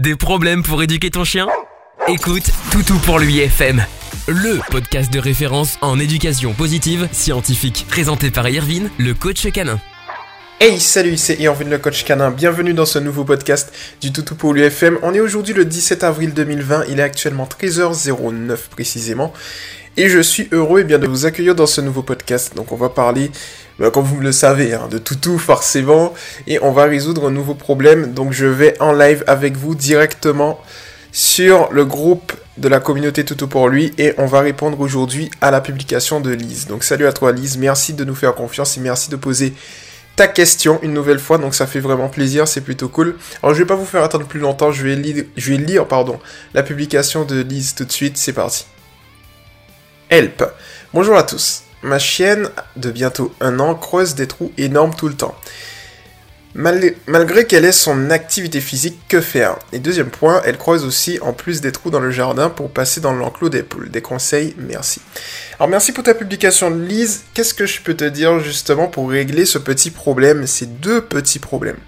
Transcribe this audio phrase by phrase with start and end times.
[0.00, 1.46] Des problèmes pour éduquer ton chien?
[2.08, 3.84] Écoute Toutou pour lui FM,
[4.28, 9.78] le podcast de référence en éducation positive scientifique, présenté par Irvine, le coach canin.
[10.58, 12.30] Hey, salut, c'est Irvine le coach canin.
[12.30, 14.98] Bienvenue dans ce nouveau podcast du Toutou pour l'UFM.
[15.02, 16.84] On est aujourd'hui le 17 avril 2020.
[16.88, 19.34] Il est actuellement 13h09 précisément.
[19.98, 22.56] Et je suis heureux eh bien, de vous accueillir dans ce nouveau podcast.
[22.56, 23.30] Donc on va parler,
[23.88, 26.12] comme vous le savez, hein, de toutou forcément.
[26.46, 28.12] Et on va résoudre un nouveau problème.
[28.12, 30.60] Donc je vais en live avec vous directement
[31.12, 33.92] sur le groupe de la communauté Toutou pour lui.
[33.98, 36.66] Et on va répondre aujourd'hui à la publication de Lise.
[36.66, 39.54] Donc salut à toi Lise, merci de nous faire confiance et merci de poser
[40.16, 43.16] ta question une nouvelle fois, donc ça fait vraiment plaisir, c'est plutôt cool.
[43.42, 45.86] Alors je vais pas vous faire attendre plus longtemps, je vais lire, je vais lire
[45.86, 46.20] pardon,
[46.52, 48.66] la publication de Lise tout de suite, c'est parti.
[50.10, 50.44] Help.
[50.92, 51.62] Bonjour à tous.
[51.82, 55.34] Ma chienne de bientôt un an creuse des trous énormes tout le temps.
[56.54, 59.56] malgré qu'elle ait son activité physique, que faire?
[59.72, 63.00] Et deuxième point, elle creuse aussi en plus des trous dans le jardin pour passer
[63.00, 63.90] dans l'enclos des poules.
[63.90, 65.00] Des conseils, merci.
[65.58, 67.22] Alors merci pour ta publication Lise.
[67.34, 71.38] Qu'est-ce que je peux te dire justement pour régler ce petit problème, ces deux petits
[71.38, 71.78] problèmes?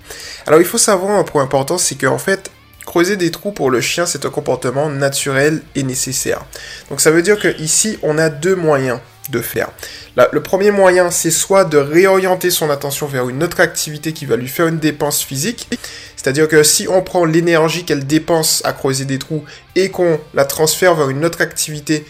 [0.46, 2.50] Alors il faut savoir un point important, c'est qu'en fait,
[2.84, 6.44] Creuser des trous pour le chien, c'est un comportement naturel et nécessaire.
[6.90, 8.98] Donc ça veut dire que ici, on a deux moyens
[9.30, 9.70] de faire.
[10.16, 14.36] le premier moyen, c'est soit de réorienter son attention vers une autre activité qui va
[14.36, 15.68] lui faire une dépense physique.
[16.16, 20.44] C'est-à-dire que si on prend l'énergie qu'elle dépense à creuser des trous et qu'on la
[20.44, 22.04] transfère vers une autre activité,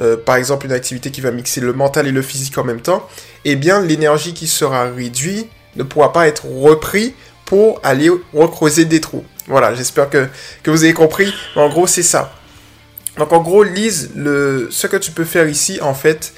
[0.00, 2.80] euh, par exemple une activité qui va mixer le mental et le physique en même
[2.80, 3.08] temps,
[3.44, 7.12] eh bien l'énergie qui sera réduite ne pourra pas être reprise
[7.44, 9.24] pour aller recreuser des trous.
[9.46, 10.28] Voilà, j'espère que,
[10.64, 11.32] vous avez compris.
[11.56, 12.32] En gros, c'est ça.
[13.18, 16.32] Donc en gros, Lise, le, ce que tu peux faire ici, en fait,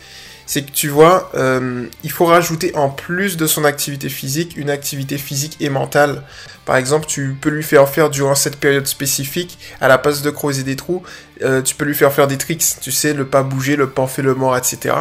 [0.47, 4.71] c'est que tu vois, euh, il faut rajouter en plus de son activité physique, une
[4.71, 6.23] activité physique et mentale.
[6.65, 10.31] Par exemple, tu peux lui faire faire durant cette période spécifique, à la place de
[10.31, 11.03] creuser des trous,
[11.43, 14.23] euh, tu peux lui faire faire des tricks, tu sais, le pas bouger, le fait
[14.23, 14.95] le mort, etc.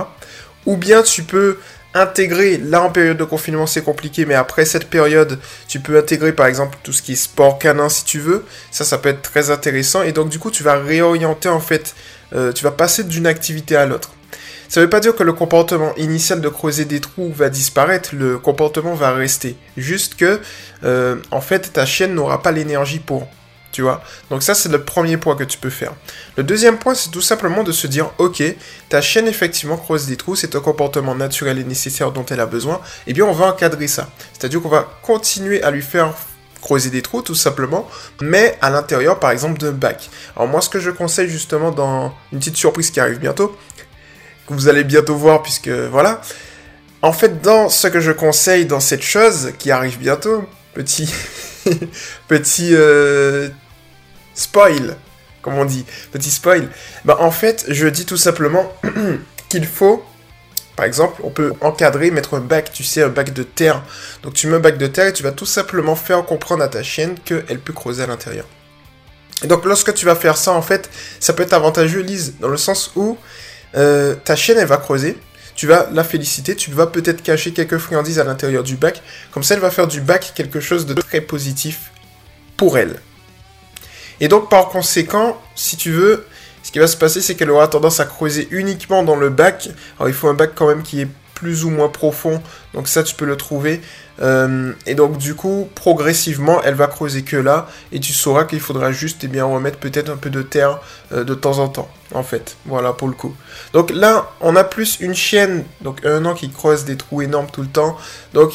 [0.66, 1.58] Ou bien tu peux
[1.94, 6.34] intégrer, là en période de confinement c'est compliqué, mais après cette période, tu peux intégrer
[6.34, 8.46] par exemple tout ce qui est sport canin si tu veux.
[8.72, 10.02] Ça, ça peut être très intéressant.
[10.04, 11.96] Et donc du coup, tu vas réorienter en fait,
[12.34, 14.13] euh, tu vas passer d'une activité à l'autre.
[14.74, 18.10] Ça ne veut pas dire que le comportement initial de creuser des trous va disparaître,
[18.16, 19.56] le comportement va rester.
[19.78, 20.42] Juste que,
[20.84, 23.28] euh, en fait, ta chienne n'aura pas l'énergie pour
[23.72, 24.02] tu vois.
[24.32, 25.94] Donc ça, c'est le premier point que tu peux faire.
[26.38, 28.42] Le deuxième point, c'est tout simplement de se dire, ok,
[28.90, 32.48] ta chienne effectivement creuse des trous, c'est un comportement naturel et nécessaire dont elle a
[32.48, 34.10] besoin, et eh bien on va encadrer ça.
[34.32, 36.16] C'est-à-dire qu'on va continuer à lui faire
[36.64, 37.88] creuser des trous tout simplement,
[38.22, 40.10] mais à l'intérieur par exemple d'un bac.
[40.36, 43.56] Alors moi ce que je conseille justement dans une petite surprise qui arrive bientôt,
[44.48, 46.22] que vous allez bientôt voir puisque voilà,
[47.02, 51.14] en fait dans ce que je conseille dans cette chose qui arrive bientôt, petit
[52.28, 53.50] petit euh,
[54.36, 54.96] spoil,
[55.42, 56.70] comme on dit, petit spoil.
[57.06, 58.72] Bah, en fait, je dis tout simplement
[59.50, 60.04] qu'il faut,
[60.76, 63.84] par exemple, on peut encadrer, mettre un bac, tu sais, un bac de terre.
[64.24, 66.68] Donc tu mets un bac de terre et tu vas tout simplement faire comprendre à
[66.68, 68.46] ta chienne qu'elle peut creuser à l'intérieur.
[69.44, 70.90] Et donc lorsque tu vas faire ça, en fait,
[71.20, 73.18] ça peut être avantageux, Lise, dans le sens où
[73.76, 75.18] euh, ta chienne, elle va creuser.
[75.56, 79.04] Tu vas la féliciter, tu vas peut-être cacher quelques friandises à l'intérieur du bac.
[79.32, 81.92] Comme ça, elle va faire du bac quelque chose de très positif
[82.58, 83.00] pour elle.
[84.20, 86.26] Et donc par conséquent, si tu veux,
[86.64, 89.70] ce qui va se passer, c'est qu'elle aura tendance à creuser uniquement dans le bac.
[90.00, 91.08] Alors il faut un bac quand même qui est
[91.44, 92.42] plus ou moins profond,
[92.74, 93.82] donc ça tu peux le trouver.
[94.22, 98.62] Euh, et donc du coup, progressivement, elle va creuser que là, et tu sauras qu'il
[98.62, 100.80] faudra juste et eh bien, remettre peut-être un peu de terre
[101.12, 102.56] euh, de temps en temps, en fait.
[102.66, 103.36] Voilà pour le coup.
[103.74, 107.48] Donc là, on a plus une chienne, donc un an qui creuse des trous énormes
[107.52, 107.98] tout le temps.
[108.34, 108.54] Donc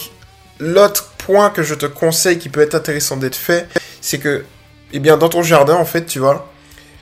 [0.59, 3.69] l'autre point que je te conseille qui peut être intéressant d'être fait,
[4.00, 4.44] c'est que
[4.94, 6.50] eh bien, dans ton jardin, en fait, tu vois,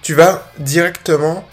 [0.02, 1.46] tu vas directement,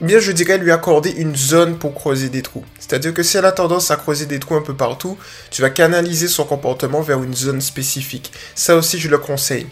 [0.00, 2.64] bien, je dirais, lui accorder une zone pour creuser des trous.
[2.78, 5.18] C'est-à-dire que si elle a tendance à creuser des trous un peu partout,
[5.50, 8.32] tu vas canaliser son comportement vers une zone spécifique.
[8.54, 9.66] Ça aussi, je le conseille.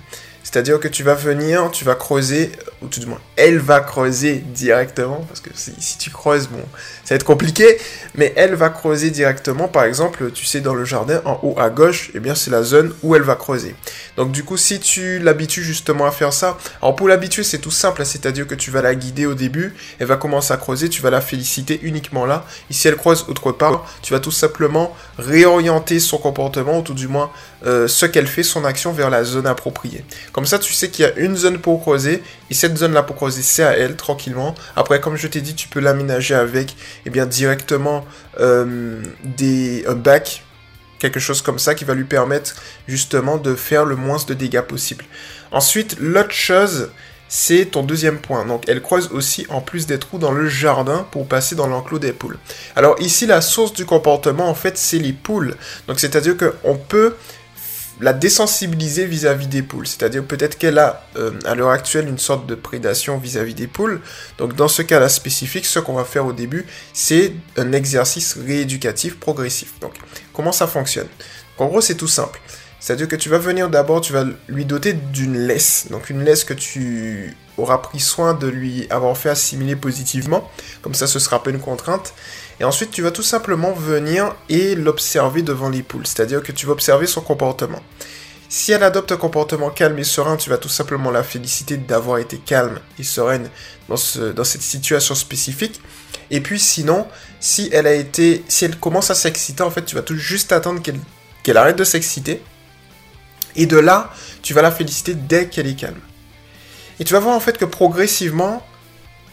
[0.47, 4.37] C'est-à-dire que tu vas venir, tu vas creuser, ou tout du moins, elle va creuser
[4.37, 6.63] directement, parce que si, tu creuses, bon,
[7.05, 7.79] ça va être compliqué,
[8.15, 11.69] mais elle va creuser directement, par exemple, tu sais, dans le jardin, en haut à
[11.69, 13.75] gauche, eh bien, c'est la zone où elle va creuser.
[14.17, 17.73] Donc, du coup, si tu l'habitues justement à faire ça, alors pour l'habituer, c'est tout
[17.73, 21.03] simple, c'est-à-dire que tu vas la guider au début, elle va commencer à creuser, tu
[21.03, 24.97] vas la féliciter uniquement là, et si elle creuse autre part, tu vas tout simplement
[25.19, 27.33] réorienter son comportement, ou tout du moins,
[27.67, 30.05] euh, ce qu'elle fait, son action vers la zone appropriée.
[30.37, 33.17] Comme ça, tu sais qu'il y a une zone pour creuser, et cette zone-là pour
[33.17, 34.55] creuser, c'est à elle, tranquillement.
[34.77, 38.05] Après, comme je t'ai dit, tu peux l'aménager avec, eh bien, directement
[38.39, 40.45] euh, des, un bac
[40.99, 42.55] quelque chose comme ça qui va lui permettre
[42.87, 45.07] justement de faire le moins de dégâts possible.
[45.53, 46.91] Ensuite, l'autre chose,
[47.29, 48.45] c'est ton deuxième point.
[48.45, 51.99] Donc elle creuse aussi en plus des trous dans le jardin pour passer dans l'enclos
[51.99, 52.39] des poules.
[52.77, 55.57] Alors ici la source du comportement en fait c'est les poules.
[55.89, 57.15] Donc c'est-à-dire qu'on peut
[58.01, 59.87] la désensibiliser vis-à-vis des poules.
[59.87, 64.01] C'est-à-dire peut-être qu'elle a euh, à l'heure actuelle une sorte de prédation vis-à-vis des poules.
[64.39, 69.19] Donc dans ce cas-là spécifique, ce qu'on va faire au début, c'est un exercice rééducatif
[69.19, 69.81] progressif.
[69.81, 69.95] Donc
[70.33, 71.09] comment ça fonctionne?
[71.59, 72.41] En gros c'est tout simple.
[72.87, 75.89] C'est-à-dire que tu vas venir d'abord, tu vas lui doter d'une laisse.
[75.91, 80.49] Donc une laisse que tu auras pris soin de lui avoir fait assimiler positivement.
[80.83, 82.15] Comme ça, ce sera pas une contrainte.
[82.61, 86.07] Et ensuite, tu vas tout simplement venir et l'observer devant les poules.
[86.07, 87.83] C'est-à-dire que tu vas observer son comportement.
[88.49, 92.19] Si elle adopte un comportement calme et serein, tu vas tout simplement la féliciter d'avoir
[92.19, 93.51] été calme et sereine
[93.89, 95.81] dans, ce, dans cette situation spécifique.
[96.31, 97.09] Et puis sinon,
[97.41, 100.53] si elle a été, si elle commence à s'exciter, en fait, tu vas tout juste
[100.53, 100.81] attendre
[101.43, 102.41] qu'elle arrête de s'exciter
[103.57, 104.11] et de là,
[104.43, 106.01] tu vas la féliciter dès qu'elle est calme.
[107.01, 108.63] Et tu vas voir en fait que progressivement,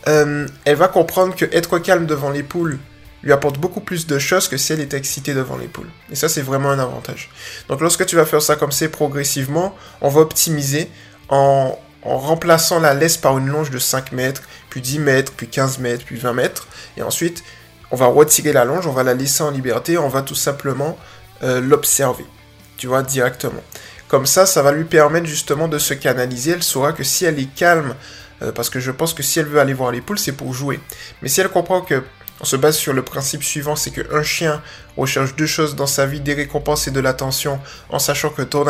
[0.07, 2.79] euh, elle va comprendre que être calme devant les poules
[3.23, 5.89] lui apporte beaucoup plus de choses que si elle était excitée devant les poules.
[6.11, 7.29] Et ça, c'est vraiment un avantage.
[7.69, 10.89] Donc lorsque tu vas faire ça comme c'est progressivement, on va optimiser
[11.29, 15.47] en, en remplaçant la laisse par une longe de 5 mètres, puis 10 mètres, puis
[15.47, 16.67] 15 mètres, puis 20 mètres.
[16.97, 17.43] Et ensuite,
[17.91, 20.97] on va retirer la longe, on va la laisser en liberté, on va tout simplement
[21.43, 22.25] euh, l'observer.
[22.77, 23.61] Tu vois, directement.
[24.13, 26.51] Comme ça, ça va lui permettre justement de se canaliser.
[26.51, 27.95] Elle saura que si elle est calme,
[28.43, 30.53] euh, parce que je pense que si elle veut aller voir les poules, c'est pour
[30.53, 30.79] jouer.
[31.23, 32.03] Mais si elle comprend que
[32.39, 34.61] on se base sur le principe suivant, c'est qu'un chien
[34.97, 38.63] recherche deux choses dans sa vie, des récompenses et de l'attention, en sachant que ton,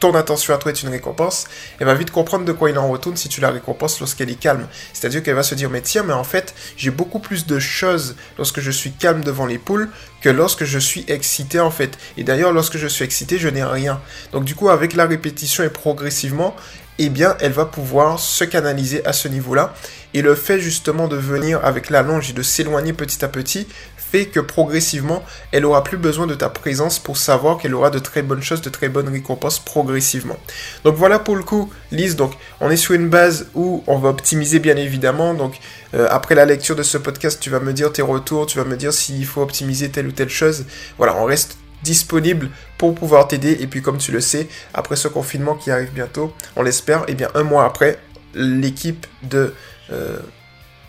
[0.00, 1.46] ton attention à toi est une récompense,
[1.80, 4.38] elle va vite comprendre de quoi il en retourne si tu la récompenses lorsqu'elle est
[4.38, 4.66] calme.
[4.92, 8.16] C'est-à-dire qu'elle va se dire, mais tiens, mais en fait, j'ai beaucoup plus de choses
[8.36, 9.88] lorsque je suis calme devant les poules
[10.20, 11.98] que lorsque je suis excité, en fait.
[12.16, 14.00] Et d'ailleurs, lorsque je suis excité, je n'ai rien.
[14.32, 16.54] Donc du coup, avec la répétition et progressivement,
[16.98, 19.74] eh bien, elle va pouvoir se canaliser à ce niveau-là.
[20.16, 23.68] Et le fait justement de venir avec la longe et de s'éloigner petit à petit
[23.98, 25.22] fait que progressivement,
[25.52, 28.62] elle aura plus besoin de ta présence pour savoir qu'elle aura de très bonnes choses,
[28.62, 30.38] de très bonnes récompenses progressivement.
[30.84, 32.16] Donc voilà pour le coup, Lise.
[32.16, 35.34] Donc on est sur une base où on va optimiser bien évidemment.
[35.34, 35.58] Donc
[35.92, 38.64] euh, après la lecture de ce podcast, tu vas me dire tes retours, tu vas
[38.64, 40.64] me dire s'il faut optimiser telle ou telle chose.
[40.96, 42.48] Voilà, on reste disponible
[42.78, 43.58] pour pouvoir t'aider.
[43.60, 47.04] Et puis comme tu le sais, après ce confinement qui arrive bientôt, on l'espère, et
[47.08, 47.98] eh bien un mois après,
[48.34, 49.52] l'équipe de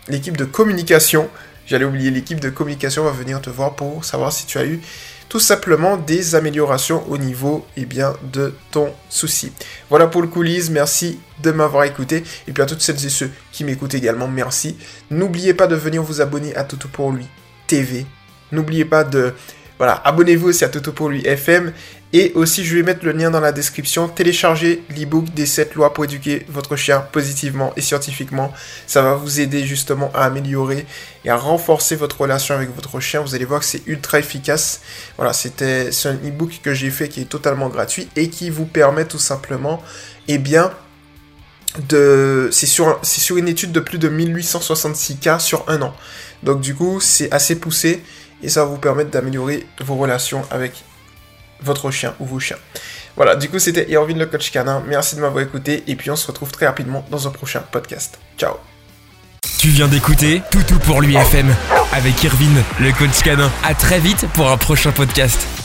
[0.08, 1.28] l'équipe de communication
[1.68, 4.80] J'allais oublier, l'équipe de communication va venir te voir pour savoir si tu as eu
[5.28, 9.52] tout simplement des améliorations au niveau eh bien, de ton souci.
[9.90, 12.24] Voilà pour le coulisses, merci de m'avoir écouté.
[12.46, 14.78] Et puis à toutes celles et ceux qui m'écoutent également, merci.
[15.10, 17.26] N'oubliez pas de venir vous abonner à Toto pour lui
[17.66, 18.06] TV.
[18.50, 19.34] N'oubliez pas de
[19.78, 21.72] voilà, abonnez-vous aussi à Toto pour lui FM.
[22.12, 24.08] Et aussi, je vais mettre le lien dans la description.
[24.08, 28.52] Téléchargez l'ebook des 7 lois pour éduquer votre chien positivement et scientifiquement.
[28.86, 30.86] Ça va vous aider justement à améliorer
[31.24, 33.20] et à renforcer votre relation avec votre chien.
[33.20, 34.80] Vous allez voir que c'est ultra efficace.
[35.16, 38.66] Voilà, c'était c'est un ebook que j'ai fait qui est totalement gratuit et qui vous
[38.66, 39.82] permet tout simplement,
[40.28, 40.72] eh bien,
[41.90, 45.94] de, c'est sur, sur une étude de plus de 1866 cas sur un an.
[46.42, 48.02] Donc du coup, c'est assez poussé
[48.42, 50.84] et ça va vous permettre d'améliorer vos relations avec
[51.60, 52.58] votre chien ou vos chiens.
[53.16, 56.16] Voilà, du coup c'était Irvin le coach canin, merci de m'avoir écouté et puis on
[56.16, 58.18] se retrouve très rapidement dans un prochain podcast.
[58.38, 58.54] Ciao
[59.58, 61.52] Tu viens d'écouter Toutou pour l'UFM
[61.92, 63.50] avec Irvin le coach canin.
[63.64, 65.57] À très vite pour un prochain podcast.